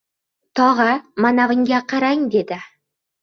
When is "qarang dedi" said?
1.93-2.57